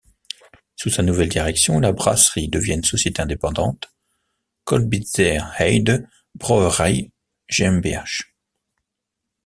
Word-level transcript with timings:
Sous 0.77 0.89
sa 0.89 1.03
nouvelle 1.03 1.29
direction, 1.29 1.79
la 1.79 1.91
brasserie 1.91 2.47
devient 2.47 2.73
une 2.73 2.83
société 2.83 3.21
indépendante, 3.21 3.93
Colbitzer 4.63 5.41
Heide-Brauerei 5.59 7.11
GmbH. 7.47 8.33